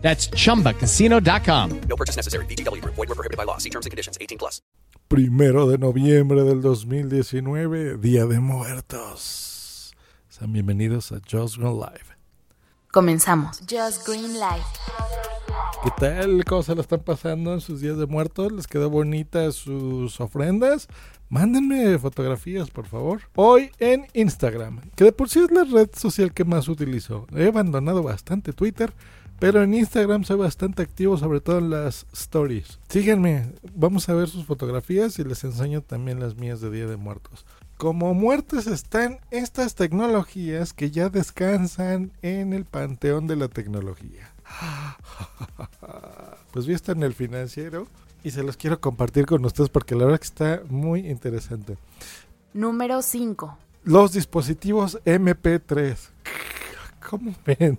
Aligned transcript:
That's 0.00 0.30
chumbacasino.com. 0.30 1.80
No 1.88 1.96
purchase 1.96 2.16
necessary. 2.16 2.46
VGW 2.46 2.80
Group. 2.80 2.94
Void 2.94 3.08
were 3.08 3.14
prohibited 3.14 3.36
by 3.36 3.44
law. 3.44 3.58
See 3.58 3.70
terms 3.70 3.84
and 3.84 3.90
conditions. 3.90 4.16
18 4.20 4.38
plus. 4.38 4.62
Primero 5.08 5.66
de 5.66 5.78
noviembre 5.78 6.42
del 6.42 6.60
2019, 6.60 7.96
Día 7.96 8.26
de 8.26 8.40
Muertos. 8.40 9.94
Sean 10.28 10.52
bienvenidos 10.52 11.12
a 11.12 11.20
Just 11.26 11.56
Green 11.56 11.80
Live. 11.80 12.14
Comenzamos. 12.92 13.60
Just 13.60 14.06
Green 14.06 14.34
Life. 14.34 14.66
¿Qué 15.82 15.90
tal? 15.98 16.44
¿Cómo 16.44 16.62
se 16.62 16.74
la 16.74 16.82
están 16.82 17.00
pasando 17.00 17.54
en 17.54 17.62
sus 17.62 17.80
días 17.80 17.96
de 17.96 18.06
muertos? 18.06 18.52
¿Les 18.52 18.66
quedó 18.66 18.90
bonitas 18.90 19.54
sus 19.54 20.20
ofrendas? 20.20 20.88
Mándenme 21.30 21.98
fotografías, 21.98 22.70
por 22.70 22.86
favor. 22.86 23.22
Hoy 23.34 23.70
en 23.78 24.08
Instagram, 24.12 24.90
que 24.94 25.04
de 25.04 25.12
por 25.12 25.30
sí 25.30 25.40
es 25.40 25.50
la 25.50 25.64
red 25.64 25.88
social 25.94 26.34
que 26.34 26.44
más 26.44 26.68
utilizo. 26.68 27.26
He 27.34 27.46
abandonado 27.46 28.02
bastante 28.02 28.52
Twitter, 28.52 28.92
pero 29.38 29.62
en 29.62 29.74
Instagram 29.74 30.24
soy 30.24 30.36
bastante 30.36 30.82
activo, 30.82 31.16
sobre 31.16 31.40
todo 31.40 31.58
en 31.58 31.70
las 31.70 32.06
stories. 32.12 32.78
Síganme, 32.88 33.52
vamos 33.74 34.08
a 34.08 34.14
ver 34.14 34.28
sus 34.28 34.44
fotografías 34.44 35.18
y 35.18 35.24
les 35.24 35.44
enseño 35.44 35.82
también 35.82 36.20
las 36.20 36.36
mías 36.36 36.60
de 36.60 36.70
Día 36.70 36.86
de 36.86 36.96
Muertos. 36.96 37.46
Como 37.76 38.12
muertes 38.12 38.66
están 38.66 39.20
estas 39.30 39.76
tecnologías 39.76 40.72
que 40.72 40.90
ya 40.90 41.10
descansan 41.10 42.10
en 42.22 42.52
el 42.52 42.64
panteón 42.64 43.28
de 43.28 43.36
la 43.36 43.48
tecnología. 43.48 44.32
Pues 46.50 46.66
vi 46.66 46.72
esto 46.72 46.92
en 46.92 47.02
el 47.02 47.12
financiero 47.12 47.86
y 48.24 48.30
se 48.30 48.42
los 48.42 48.56
quiero 48.56 48.80
compartir 48.80 49.26
con 49.26 49.44
ustedes 49.44 49.68
porque 49.68 49.94
la 49.94 50.06
verdad 50.06 50.18
que 50.18 50.26
está 50.26 50.62
muy 50.68 51.06
interesante. 51.06 51.76
Número 52.54 53.02
5. 53.02 53.58
Los 53.84 54.12
dispositivos 54.12 54.98
MP3. 55.04 55.96
¿Cómo 57.08 57.34
ven? 57.44 57.78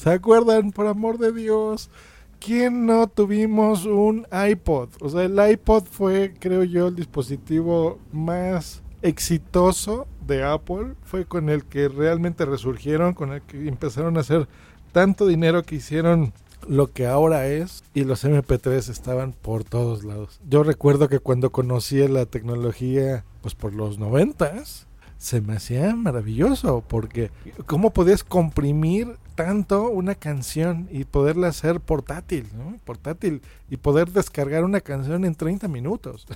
¿Se 0.00 0.08
acuerdan, 0.08 0.72
por 0.72 0.86
amor 0.86 1.18
de 1.18 1.30
Dios? 1.30 1.90
¿Quién 2.38 2.86
no 2.86 3.06
tuvimos 3.06 3.84
un 3.84 4.26
iPod? 4.32 4.88
O 5.02 5.10
sea, 5.10 5.24
el 5.24 5.38
iPod 5.52 5.84
fue, 5.84 6.32
creo 6.40 6.64
yo, 6.64 6.86
el 6.86 6.96
dispositivo 6.96 7.98
más 8.10 8.82
exitoso 9.02 10.06
de 10.26 10.42
Apple. 10.42 10.94
Fue 11.02 11.26
con 11.26 11.50
el 11.50 11.66
que 11.66 11.90
realmente 11.90 12.46
resurgieron, 12.46 13.12
con 13.12 13.34
el 13.34 13.42
que 13.42 13.68
empezaron 13.68 14.16
a 14.16 14.20
hacer 14.20 14.48
tanto 14.90 15.26
dinero 15.26 15.64
que 15.64 15.74
hicieron 15.74 16.32
lo 16.66 16.90
que 16.90 17.06
ahora 17.06 17.46
es 17.48 17.84
y 17.92 18.04
los 18.04 18.24
MP3 18.24 18.88
estaban 18.88 19.34
por 19.34 19.64
todos 19.64 20.02
lados. 20.02 20.40
Yo 20.48 20.62
recuerdo 20.62 21.10
que 21.10 21.18
cuando 21.18 21.52
conocí 21.52 22.08
la 22.08 22.24
tecnología, 22.24 23.26
pues 23.42 23.54
por 23.54 23.74
los 23.74 23.98
noventas, 23.98 24.86
se 25.20 25.42
me 25.42 25.52
hacía 25.52 25.94
maravilloso 25.94 26.82
porque 26.88 27.30
cómo 27.66 27.90
podías 27.90 28.24
comprimir 28.24 29.16
tanto 29.34 29.90
una 29.90 30.14
canción 30.14 30.88
y 30.90 31.04
poderla 31.04 31.48
hacer 31.48 31.78
portátil, 31.78 32.48
¿no? 32.56 32.78
Portátil 32.86 33.42
y 33.68 33.76
poder 33.76 34.10
descargar 34.12 34.64
una 34.64 34.80
canción 34.80 35.26
en 35.26 35.34
30 35.34 35.68
minutos. 35.68 36.26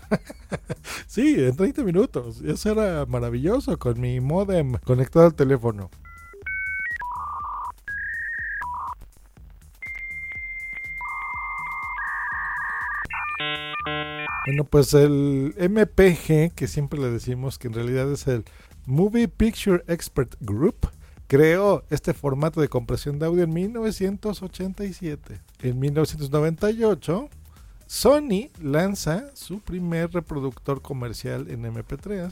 sí, 1.07 1.35
en 1.39 1.57
30 1.57 1.83
minutos. 1.83 2.43
Eso 2.43 2.73
era 2.73 3.07
maravilloso 3.07 3.79
con 3.79 3.99
mi 3.99 4.21
modem 4.21 4.75
conectado 4.85 5.25
al 5.25 5.35
teléfono. 5.35 5.89
Bueno, 14.47 14.65
pues 14.65 14.93
el 14.93 15.55
MPG, 15.59 16.55
que 16.55 16.69
siempre 16.69 17.01
le 17.01 17.11
decimos 17.11 17.59
que 17.59 17.69
en 17.69 17.73
realidad 17.73 18.13
es 18.13 18.27
el 18.27 18.45
Movie 18.87 19.29
Picture 19.29 19.83
Expert 19.89 20.37
Group, 20.41 20.89
creó 21.27 21.85
este 21.89 22.13
formato 22.13 22.61
de 22.61 22.69
compresión 22.69 23.19
de 23.19 23.27
audio 23.27 23.45
en 23.45 23.53
1987. 23.53 25.41
En 25.63 25.79
1998, 25.79 27.29
Sony 27.87 28.51
lanza 28.61 29.31
su 29.35 29.61
primer 29.61 30.13
reproductor 30.13 30.83
comercial 30.83 31.51
en 31.51 31.65
MP3 31.65 32.31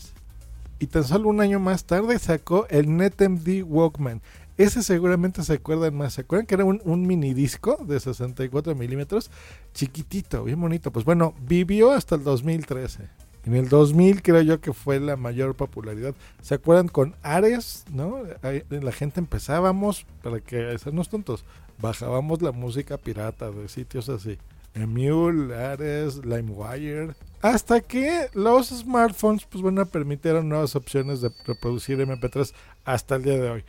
y 0.78 0.88
tan 0.88 1.04
solo 1.04 1.28
un 1.28 1.40
año 1.40 1.60
más 1.60 1.84
tarde 1.84 2.18
sacó 2.18 2.66
el 2.68 2.96
NetMD 2.96 3.62
Walkman. 3.64 4.20
Ese 4.58 4.82
seguramente 4.82 5.42
se 5.44 5.54
acuerdan 5.54 5.96
más. 5.96 6.14
¿Se 6.14 6.22
acuerdan 6.22 6.46
que 6.46 6.56
era 6.56 6.64
un, 6.64 6.82
un 6.84 7.06
mini 7.06 7.32
disco 7.32 7.78
de 7.86 7.98
64 7.98 8.74
milímetros? 8.74 9.30
Chiquitito, 9.72 10.44
bien 10.44 10.60
bonito. 10.60 10.90
Pues 10.90 11.04
bueno, 11.04 11.34
vivió 11.40 11.92
hasta 11.92 12.16
el 12.16 12.24
2013. 12.24 13.21
En 13.44 13.54
el 13.54 13.68
2000 13.68 14.22
creo 14.22 14.40
yo 14.42 14.60
que 14.60 14.72
fue 14.72 15.00
la 15.00 15.16
mayor 15.16 15.54
popularidad. 15.54 16.14
¿Se 16.40 16.54
acuerdan 16.54 16.88
con 16.88 17.16
Ares? 17.22 17.84
¿No? 17.92 18.22
Ahí, 18.42 18.62
la 18.70 18.92
gente 18.92 19.20
empezábamos, 19.20 20.06
para 20.22 20.40
que 20.40 20.70
hacernos 20.70 21.08
tontos, 21.08 21.44
bajábamos 21.80 22.40
la 22.40 22.52
música 22.52 22.96
pirata 22.98 23.50
de 23.50 23.68
sitios 23.68 24.08
así. 24.08 24.38
Emule, 24.74 25.54
Ares, 25.54 26.24
LimeWire. 26.24 27.14
Hasta 27.42 27.80
que 27.80 28.28
los 28.34 28.68
smartphones, 28.68 29.44
pues 29.44 29.60
bueno, 29.60 29.84
permitieron 29.86 30.48
nuevas 30.48 30.76
opciones 30.76 31.20
de 31.20 31.30
reproducir 31.44 31.98
MP3 31.98 32.52
hasta 32.84 33.16
el 33.16 33.24
día 33.24 33.38
de 33.38 33.50
hoy. 33.50 33.64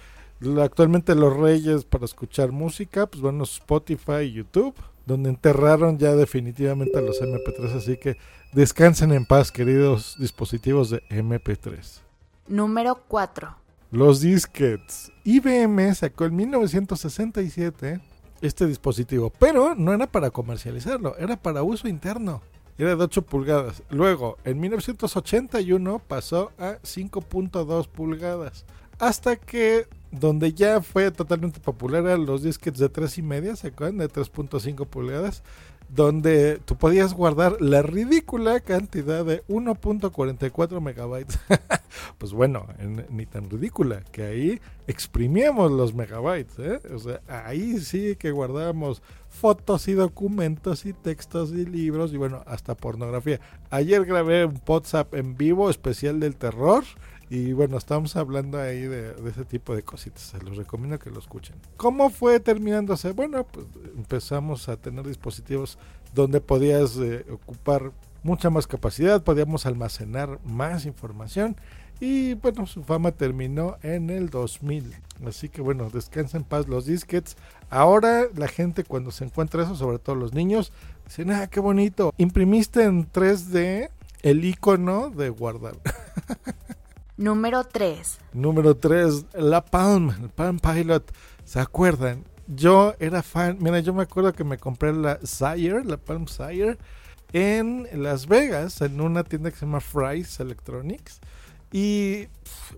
Actualmente 0.61 1.15
los 1.15 1.35
reyes 1.35 1.85
para 1.85 2.05
escuchar 2.05 2.51
música, 2.51 3.07
pues 3.07 3.21
bueno, 3.21 3.43
Spotify 3.43 4.23
y 4.25 4.33
YouTube, 4.33 4.75
donde 5.05 5.29
enterraron 5.29 5.97
ya 5.97 6.15
definitivamente 6.15 6.97
a 6.97 7.01
los 7.01 7.21
MP3, 7.21 7.77
así 7.77 7.97
que 7.97 8.17
descansen 8.53 9.11
en 9.11 9.25
paz, 9.25 9.51
queridos 9.51 10.15
dispositivos 10.19 10.89
de 10.89 11.01
MP3. 11.09 12.01
Número 12.47 13.03
4. 13.07 13.55
Los 13.91 14.21
disquets. 14.21 15.11
IBM 15.23 15.93
sacó 15.95 16.25
en 16.25 16.35
1967 16.35 17.99
este 18.41 18.67
dispositivo, 18.67 19.31
pero 19.31 19.73
no 19.75 19.93
era 19.93 20.07
para 20.07 20.29
comercializarlo, 20.29 21.17
era 21.17 21.37
para 21.37 21.63
uso 21.63 21.87
interno. 21.87 22.41
Era 22.77 22.95
de 22.95 23.03
8 23.03 23.21
pulgadas. 23.23 23.83
Luego, 23.89 24.37
en 24.43 24.59
1981 24.59 25.99
pasó 25.99 26.51
a 26.57 26.79
5.2 26.81 27.87
pulgadas. 27.87 28.65
Hasta 28.99 29.35
que 29.35 29.87
donde 30.11 30.53
ya 30.53 30.81
fue 30.81 31.09
totalmente 31.11 31.59
popular 31.59 32.03
eran 32.03 32.25
los 32.25 32.43
disquets 32.43 32.79
de 32.79 32.89
3 32.89 33.17
y 33.17 33.21
media, 33.21 33.55
¿se 33.55 33.67
acuerdan? 33.67 33.97
De 33.97 34.09
3.5 34.09 34.85
pulgadas, 34.87 35.43
donde 35.95 36.59
tú 36.65 36.75
podías 36.75 37.13
guardar 37.13 37.61
la 37.61 37.83
ridícula 37.83 38.59
cantidad 38.61 39.23
de 39.23 39.43
1.44 39.45 40.81
megabytes. 40.81 41.39
pues 42.17 42.31
bueno, 42.31 42.65
en, 42.79 43.05
ni 43.09 43.25
tan 43.25 43.49
ridícula, 43.49 44.01
que 44.11 44.23
ahí 44.23 44.61
exprimíamos 44.87 45.71
los 45.71 45.93
megabytes, 45.93 46.59
¿eh? 46.59 46.79
O 46.93 46.99
sea, 46.99 47.21
ahí 47.27 47.79
sí 47.79 48.15
que 48.15 48.31
guardábamos 48.31 49.03
fotos 49.29 49.87
y 49.87 49.93
documentos 49.93 50.85
y 50.85 50.93
textos 50.93 51.51
y 51.51 51.65
libros 51.65 52.11
y 52.13 52.17
bueno, 52.17 52.43
hasta 52.47 52.75
pornografía. 52.75 53.39
Ayer 53.69 54.05
grabé 54.05 54.45
un 54.45 54.59
WhatsApp 54.67 55.13
en 55.13 55.37
vivo 55.37 55.69
especial 55.69 56.19
del 56.19 56.35
terror 56.35 56.83
y 57.33 57.51
bueno, 57.51 57.77
estamos 57.77 58.15
hablando 58.15 58.61
ahí 58.61 58.81
de, 58.81 59.11
de, 59.11 59.29
ese 59.31 59.43
tipo 59.43 59.73
de 59.75 59.81
cositas. 59.81 60.21
Se 60.21 60.39
los 60.39 60.55
recomiendo 60.55 60.99
que 60.99 61.09
lo 61.09 61.17
escuchen. 61.17 61.55
¿Cómo 61.77 62.11
fue 62.11 62.39
terminándose? 62.39 63.11
Bueno, 63.11 63.43
pues 63.47 63.65
empezamos 63.97 64.69
a 64.69 64.77
tener 64.77 65.07
dispositivos 65.07 65.79
donde 66.13 66.41
podías 66.41 66.95
eh, 66.97 67.25
ocupar 67.31 67.91
mucha 68.21 68.51
más 68.51 68.67
capacidad, 68.67 69.23
podíamos 69.23 69.65
almacenar 69.65 70.37
más 70.45 70.85
información. 70.85 71.55
Y 71.99 72.35
bueno, 72.35 72.67
su 72.67 72.83
fama 72.83 73.11
terminó 73.11 73.77
en 73.81 74.11
el 74.11 74.29
2000. 74.29 74.93
Así 75.25 75.49
que 75.49 75.63
bueno, 75.63 75.89
descansa 75.89 76.37
en 76.37 76.43
paz 76.43 76.67
los 76.67 76.85
disquets. 76.85 77.35
Ahora 77.71 78.27
la 78.35 78.47
gente 78.47 78.83
cuando 78.83 79.09
se 79.09 79.25
encuentra 79.25 79.63
eso, 79.63 79.75
sobre 79.75 79.97
todo 79.97 80.15
los 80.15 80.33
niños, 80.33 80.71
dicen, 81.07 81.31
ah, 81.31 81.47
qué 81.47 81.59
bonito. 81.59 82.13
Imprimiste 82.17 82.83
en 82.83 83.11
3D 83.11 83.89
el 84.21 84.45
icono 84.45 85.09
de 85.09 85.29
guardar. 85.29 85.77
Número 87.17 87.63
3. 87.63 88.19
Número 88.33 88.75
3, 88.75 89.27
la 89.35 89.63
Palm, 89.63 90.09
el 90.19 90.29
Palm 90.29 90.59
Pilot. 90.59 91.11
¿Se 91.45 91.59
acuerdan? 91.59 92.23
Yo 92.47 92.95
era 92.99 93.21
fan, 93.21 93.57
mira, 93.59 93.79
yo 93.81 93.93
me 93.93 94.01
acuerdo 94.01 94.33
que 94.33 94.43
me 94.43 94.57
compré 94.57 94.93
la 94.93 95.19
Sire, 95.23 95.85
la 95.85 95.97
Palm 95.97 96.27
Sire, 96.27 96.77
en 97.31 97.87
Las 97.93 98.27
Vegas, 98.27 98.81
en 98.81 98.99
una 98.99 99.23
tienda 99.23 99.51
que 99.51 99.57
se 99.57 99.65
llama 99.65 99.79
Fry's 99.79 100.39
Electronics. 100.39 101.19
Y 101.71 102.29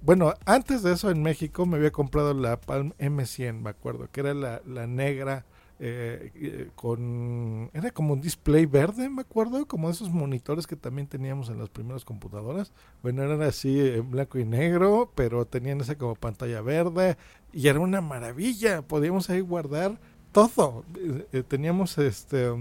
bueno, 0.01 0.33
antes 0.45 0.83
de 0.83 0.93
eso 0.93 1.09
en 1.09 1.23
México 1.23 1.65
me 1.65 1.77
había 1.77 1.91
comprado 1.91 2.33
la 2.33 2.59
Palm 2.59 2.91
M100, 2.99 3.61
me 3.61 3.69
acuerdo, 3.69 4.09
que 4.11 4.19
era 4.19 4.33
la, 4.33 4.61
la 4.65 4.85
negra 4.85 5.45
eh, 5.79 6.31
eh, 6.35 6.69
con... 6.75 7.69
Era 7.73 7.91
como 7.91 8.13
un 8.13 8.21
display 8.21 8.65
verde, 8.65 9.09
me 9.09 9.21
acuerdo, 9.21 9.67
como 9.67 9.89
esos 9.89 10.09
monitores 10.09 10.67
que 10.67 10.75
también 10.75 11.07
teníamos 11.07 11.49
en 11.49 11.59
las 11.59 11.69
primeras 11.69 12.05
computadoras. 12.05 12.71
Bueno, 13.03 13.23
eran 13.23 13.41
así 13.41 13.79
en 13.79 14.09
blanco 14.09 14.39
y 14.39 14.45
negro, 14.45 15.11
pero 15.15 15.45
tenían 15.45 15.81
esa 15.81 15.97
como 15.97 16.15
pantalla 16.15 16.61
verde 16.61 17.17
y 17.51 17.67
era 17.67 17.79
una 17.79 18.01
maravilla. 18.01 18.81
Podíamos 18.81 19.29
ahí 19.29 19.39
guardar 19.39 19.99
todo. 20.31 20.83
Eh, 20.97 21.27
eh, 21.31 21.43
teníamos 21.43 21.97
este 21.97 22.53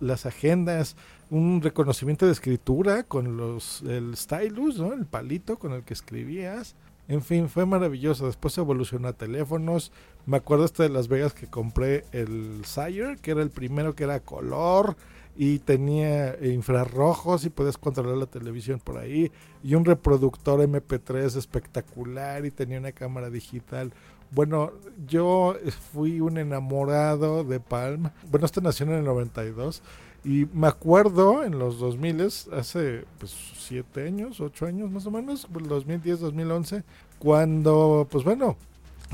las 0.00 0.26
agendas, 0.26 0.96
un 1.28 1.60
reconocimiento 1.62 2.26
de 2.26 2.32
escritura 2.32 3.04
con 3.04 3.36
los 3.36 3.82
el 3.82 4.16
stylus, 4.16 4.78
¿no? 4.78 4.92
El 4.92 5.06
palito 5.06 5.58
con 5.58 5.72
el 5.72 5.84
que 5.84 5.94
escribías. 5.94 6.74
En 7.10 7.22
fin, 7.22 7.48
fue 7.48 7.66
maravilloso. 7.66 8.26
Después 8.26 8.56
evolucionó 8.56 9.08
a 9.08 9.12
teléfonos. 9.12 9.90
Me 10.26 10.36
acuerdo 10.36 10.64
hasta 10.64 10.84
de 10.84 10.90
Las 10.90 11.08
Vegas 11.08 11.34
que 11.34 11.48
compré 11.48 12.04
el 12.12 12.64
Sire, 12.64 13.16
que 13.20 13.32
era 13.32 13.42
el 13.42 13.50
primero 13.50 13.96
que 13.96 14.04
era 14.04 14.20
color 14.20 14.96
y 15.36 15.58
tenía 15.58 16.36
infrarrojos 16.40 17.44
y 17.44 17.50
podías 17.50 17.78
controlar 17.78 18.16
la 18.16 18.26
televisión 18.26 18.78
por 18.78 18.98
ahí. 18.98 19.32
Y 19.64 19.74
un 19.74 19.84
reproductor 19.84 20.60
MP3 20.60 21.36
espectacular 21.36 22.46
y 22.46 22.52
tenía 22.52 22.78
una 22.78 22.92
cámara 22.92 23.28
digital. 23.28 23.92
Bueno, 24.30 24.72
yo 25.08 25.56
fui 25.92 26.20
un 26.20 26.38
enamorado 26.38 27.42
de 27.42 27.58
Palm. 27.58 28.10
Bueno, 28.30 28.46
esta 28.46 28.60
nació 28.60 28.86
en 28.86 28.92
el 28.92 29.04
92. 29.04 29.82
Y 30.24 30.46
me 30.52 30.68
acuerdo 30.68 31.42
en 31.44 31.58
los 31.58 31.78
2000, 31.78 32.26
hace 32.52 33.04
pues 33.18 33.34
7 33.56 34.06
años, 34.06 34.40
8 34.40 34.66
años 34.66 34.90
más 34.90 35.06
o 35.06 35.10
menos, 35.10 35.48
2010, 35.50 36.20
2011, 36.20 36.84
cuando, 37.18 38.06
pues 38.10 38.22
bueno, 38.22 38.56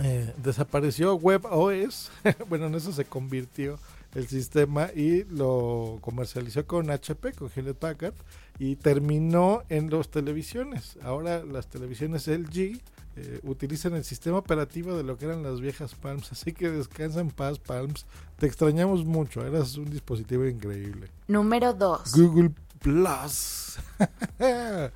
eh, 0.02 0.34
desapareció 0.42 1.14
WebOS, 1.14 2.10
bueno, 2.48 2.66
en 2.66 2.74
eso 2.74 2.92
se 2.92 3.04
convirtió 3.04 3.78
el 4.16 4.26
sistema 4.28 4.88
y 4.94 5.24
lo 5.24 5.98
comercializó 6.00 6.66
con 6.66 6.90
HP, 6.90 7.34
con 7.34 7.50
Hewlett 7.54 7.76
Packard, 7.76 8.14
y 8.58 8.76
terminó 8.76 9.62
en 9.68 9.90
las 9.90 10.08
televisiones. 10.08 10.96
Ahora 11.02 11.44
las 11.44 11.66
televisiones 11.66 12.26
LG 12.26 12.80
eh, 13.16 13.40
utilizan 13.42 13.92
el 13.94 14.04
sistema 14.04 14.38
operativo 14.38 14.96
de 14.96 15.02
lo 15.02 15.18
que 15.18 15.26
eran 15.26 15.42
las 15.42 15.60
viejas 15.60 15.94
Palms. 15.94 16.32
Así 16.32 16.52
que 16.52 16.70
descansa 16.70 17.20
en 17.20 17.30
paz, 17.30 17.58
Palms. 17.58 18.06
Te 18.38 18.46
extrañamos 18.46 19.04
mucho. 19.04 19.46
Eras 19.46 19.76
un 19.76 19.90
dispositivo 19.90 20.46
increíble. 20.46 21.08
Número 21.28 21.74
2. 21.74 22.14
Google 22.14 22.52
Plus. 22.78 23.78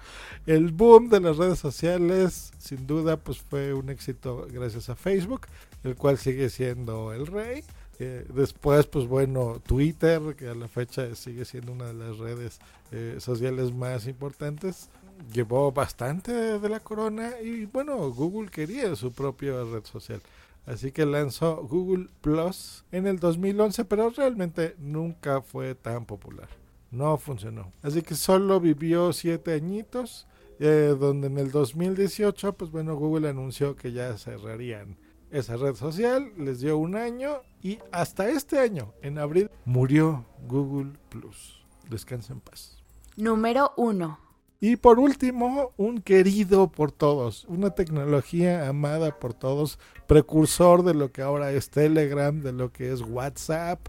el 0.47 0.73
boom 0.73 1.11
de 1.11 1.21
las 1.21 1.37
redes 1.37 1.59
sociales, 1.59 2.53
sin 2.59 2.87
duda, 2.87 3.19
pues 3.19 3.39
fue 3.39 3.75
un 3.75 3.91
éxito 3.91 4.47
gracias 4.51 4.89
a 4.89 4.97
Facebook, 4.97 5.43
el 5.85 5.95
cual 5.95 6.17
sigue 6.17 6.49
siendo 6.49 7.13
el 7.13 7.27
rey. 7.27 7.65
Después, 8.05 8.87
pues 8.87 9.07
bueno, 9.07 9.61
Twitter, 9.67 10.35
que 10.35 10.49
a 10.49 10.55
la 10.55 10.69
fecha 10.69 11.15
sigue 11.15 11.45
siendo 11.45 11.73
una 11.73 11.87
de 11.87 11.95
las 11.95 12.17
redes 12.17 12.59
eh, 12.93 13.17
sociales 13.19 13.75
más 13.75 14.07
importantes, 14.07 14.89
llevó 15.33 15.71
bastante 15.71 16.33
de 16.33 16.69
la 16.71 16.81
corona 16.81 17.39
y 17.43 17.67
bueno, 17.67 18.11
Google 18.11 18.51
quería 18.51 18.97
su 18.97 19.13
propia 19.13 19.53
red 19.65 19.85
social. 19.85 20.23
Así 20.65 20.93
que 20.93 21.05
lanzó 21.05 21.57
Google 21.57 22.09
Plus 22.23 22.85
en 22.91 23.07
el 23.07 23.19
2011, 23.19 23.85
pero 23.85 24.09
realmente 24.11 24.77
nunca 24.79 25.43
fue 25.43 25.75
tan 25.75 26.07
popular. 26.07 26.49
No 26.91 27.19
funcionó. 27.19 27.73
Así 27.83 28.01
que 28.03 28.15
solo 28.15 28.61
vivió 28.61 29.13
siete 29.13 29.53
añitos, 29.53 30.27
eh, 30.59 30.95
donde 30.99 31.27
en 31.27 31.39
el 31.39 31.51
2018, 31.51 32.55
pues 32.55 32.71
bueno, 32.71 32.97
Google 32.97 33.29
anunció 33.29 33.77
que 33.77 33.93
ya 33.93 34.17
cerrarían 34.17 34.97
esa 35.31 35.57
red 35.57 35.75
social, 35.75 36.33
les 36.37 36.61
dio 36.61 36.79
un 36.79 36.97
año 36.97 37.43
y 37.63 37.79
hasta 37.93 38.29
este 38.29 38.59
año, 38.59 38.93
en 39.03 39.19
abril, 39.19 39.51
murió 39.65 40.25
Google 40.47 40.93
Plus. 41.09 41.65
Descansa 41.89 42.33
en 42.33 42.41
paz. 42.41 42.79
Número 43.17 43.73
1. 43.77 44.19
Y 44.63 44.77
por 44.77 44.99
último, 44.99 45.73
un 45.79 46.03
querido 46.03 46.71
por 46.71 46.93
todos, 46.93 47.47
una 47.49 47.71
tecnología 47.71 48.69
amada 48.69 49.19
por 49.19 49.33
todos, 49.33 49.79
precursor 50.07 50.83
de 50.83 50.93
lo 50.93 51.13
que 51.13 51.23
ahora 51.23 51.51
es 51.53 51.71
Telegram, 51.71 52.43
de 52.43 52.53
lo 52.53 52.71
que 52.71 52.93
es 52.93 53.01
WhatsApp, 53.01 53.81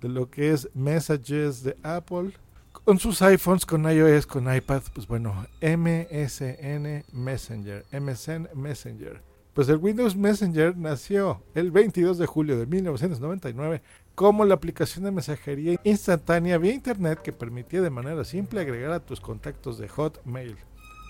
de 0.00 0.08
lo 0.08 0.30
que 0.30 0.52
es 0.52 0.70
Messages 0.74 1.62
de 1.62 1.76
Apple, 1.82 2.32
con 2.72 2.98
sus 2.98 3.20
iPhones, 3.20 3.66
con 3.66 3.84
iOS, 3.84 4.26
con 4.26 4.54
iPad, 4.54 4.82
pues 4.94 5.06
bueno, 5.06 5.46
MSN 5.60 7.04
Messenger, 7.12 7.84
MSN 7.92 8.48
Messenger. 8.54 9.27
Pues 9.58 9.68
el 9.70 9.78
Windows 9.78 10.14
Messenger 10.14 10.76
nació 10.76 11.42
el 11.52 11.72
22 11.72 12.16
de 12.16 12.26
julio 12.26 12.56
de 12.56 12.66
1999 12.66 13.82
como 14.14 14.44
la 14.44 14.54
aplicación 14.54 15.04
de 15.04 15.10
mensajería 15.10 15.80
instantánea 15.82 16.58
vía 16.58 16.72
Internet 16.72 17.20
que 17.22 17.32
permitía 17.32 17.82
de 17.82 17.90
manera 17.90 18.24
simple 18.24 18.60
agregar 18.60 18.92
a 18.92 19.00
tus 19.00 19.20
contactos 19.20 19.76
de 19.76 19.88
Hotmail. 19.88 20.56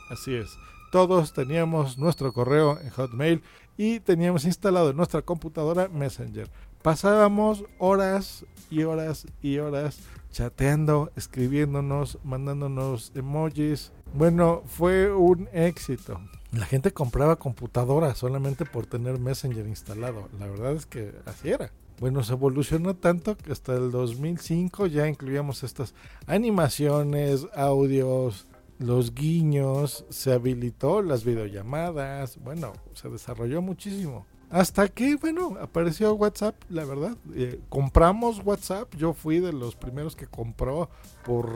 Así 0.09 0.35
es, 0.35 0.49
todos 0.91 1.35
teníamos 1.35 1.99
nuestro 1.99 2.33
correo 2.33 2.81
en 2.81 2.89
Hotmail 2.89 3.43
y 3.77 4.01
teníamos 4.01 4.47
instalado 4.47 4.89
en 4.89 4.97
nuestra 4.97 5.21
computadora 5.21 5.89
Messenger. 5.89 6.49
Pasábamos 6.89 7.67
horas 7.77 8.47
y 8.71 8.85
horas 8.85 9.27
y 9.43 9.59
horas 9.59 9.99
chateando, 10.33 11.13
escribiéndonos, 11.17 12.19
mandándonos 12.25 13.13
emojis. 13.15 13.93
Bueno, 14.15 14.63
fue 14.65 15.13
un 15.13 15.51
éxito. 15.53 16.19
La 16.51 16.65
gente 16.65 16.93
compraba 16.93 17.37
computadoras 17.37 18.17
solamente 18.17 18.65
por 18.65 18.87
tener 18.87 19.19
Messenger 19.19 19.67
instalado. 19.67 20.31
La 20.41 20.47
verdad 20.47 20.73
es 20.73 20.87
que 20.87 21.13
así 21.27 21.51
era. 21.51 21.71
Bueno, 22.01 22.23
se 22.23 22.33
evolucionó 22.33 22.97
tanto 22.97 23.37
que 23.37 23.53
hasta 23.53 23.75
el 23.75 23.91
2005 23.91 24.87
ya 24.87 25.07
incluíamos 25.07 25.65
estas 25.65 25.93
animaciones, 26.27 27.49
audios, 27.55 28.47
los 28.79 29.15
guiños, 29.15 30.07
se 30.09 30.33
habilitó 30.33 31.03
las 31.03 31.23
videollamadas, 31.23 32.39
bueno, 32.43 32.73
se 32.95 33.11
desarrolló 33.11 33.61
muchísimo. 33.61 34.25
Hasta 34.51 34.89
que, 34.89 35.17
bueno, 35.17 35.57
apareció 35.61 36.15
WhatsApp, 36.15 36.55
la 36.71 36.85
verdad. 36.85 37.17
Eh, 37.35 37.61
compramos 37.69 38.41
WhatsApp, 38.45 38.95
yo 38.97 39.13
fui 39.13 39.41
de 39.41 39.53
los 39.53 39.77
primeros 39.77 40.17
que 40.17 40.27
compró 40.27 40.89
por 41.25 41.51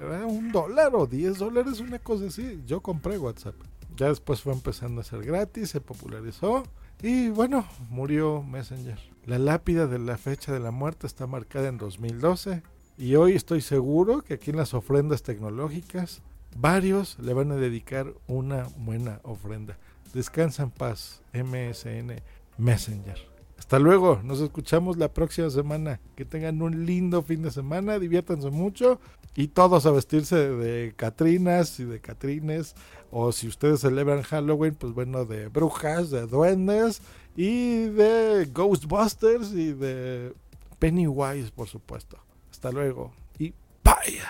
era 0.00 0.26
un 0.26 0.50
dólar 0.50 0.94
o 0.94 1.06
10 1.06 1.38
dólares, 1.38 1.80
una 1.80 1.98
cosa 1.98 2.26
así. 2.26 2.62
Yo 2.66 2.80
compré 2.80 3.18
WhatsApp. 3.18 3.54
Ya 3.96 4.08
después 4.08 4.40
fue 4.40 4.54
empezando 4.54 5.02
a 5.02 5.04
ser 5.04 5.22
gratis, 5.22 5.70
se 5.70 5.80
popularizó 5.80 6.62
y 7.02 7.28
bueno, 7.28 7.66
murió 7.90 8.42
Messenger. 8.42 8.98
La 9.26 9.38
lápida 9.38 9.86
de 9.86 9.98
la 9.98 10.16
fecha 10.16 10.52
de 10.52 10.60
la 10.60 10.70
muerte 10.70 11.06
está 11.06 11.26
marcada 11.26 11.68
en 11.68 11.76
2012 11.76 12.62
y 12.96 13.16
hoy 13.16 13.34
estoy 13.34 13.60
seguro 13.60 14.22
que 14.22 14.34
aquí 14.34 14.50
en 14.50 14.56
las 14.56 14.72
ofrendas 14.72 15.22
tecnológicas 15.22 16.22
varios 16.56 17.18
le 17.18 17.34
van 17.34 17.52
a 17.52 17.56
dedicar 17.56 18.14
una 18.26 18.66
buena 18.78 19.20
ofrenda. 19.24 19.78
Descansa 20.12 20.62
en 20.62 20.70
paz, 20.70 21.22
MSN 21.32 22.22
Messenger. 22.58 23.32
Hasta 23.58 23.78
luego, 23.78 24.20
nos 24.24 24.40
escuchamos 24.40 24.96
la 24.96 25.12
próxima 25.12 25.48
semana. 25.48 26.00
Que 26.16 26.24
tengan 26.24 26.60
un 26.60 26.84
lindo 26.84 27.22
fin 27.22 27.42
de 27.42 27.50
semana, 27.50 27.98
diviértanse 27.98 28.50
mucho 28.50 29.00
y 29.34 29.48
todos 29.48 29.86
a 29.86 29.90
vestirse 29.90 30.36
de 30.36 30.92
Catrinas 30.96 31.78
y 31.80 31.84
de 31.84 32.00
Catrines. 32.00 32.74
O 33.10 33.32
si 33.32 33.48
ustedes 33.48 33.80
celebran 33.80 34.22
Halloween, 34.22 34.74
pues 34.74 34.92
bueno, 34.92 35.24
de 35.24 35.48
brujas, 35.48 36.10
de 36.10 36.26
duendes 36.26 37.02
y 37.36 37.84
de 37.84 38.48
Ghostbusters 38.52 39.52
y 39.52 39.72
de 39.72 40.34
Pennywise, 40.78 41.50
por 41.52 41.68
supuesto. 41.68 42.18
Hasta 42.50 42.72
luego 42.72 43.12
y 43.38 43.54
bye. 43.84 44.20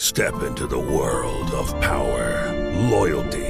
Step 0.00 0.34
into 0.48 0.66
the 0.66 0.78
world 0.78 1.52
of 1.52 1.70
power, 1.80 2.50
loyalty, 2.90 3.49